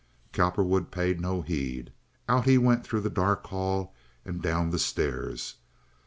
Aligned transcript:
Cowperwood 0.33 0.89
paid 0.89 1.21
no 1.21 1.43
heed. 1.43 1.93
Out 2.27 2.45
he 2.45 2.57
went 2.57 2.83
through 2.83 3.01
the 3.01 3.09
dark 3.11 3.45
hall 3.45 3.93
and 4.25 4.41
down 4.41 4.71
the 4.71 4.79
stairs. 4.79 5.57